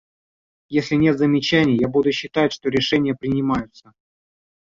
Если 0.69 0.95
нет 0.95 1.19
замечаний, 1.19 1.77
я 1.77 1.87
буду 1.87 2.11
считать, 2.11 2.51
что 2.53 2.69
решение 2.69 3.13
принимается. 3.13 3.93